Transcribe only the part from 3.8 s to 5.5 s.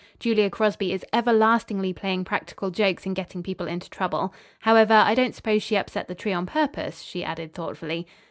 trouble. However, I don't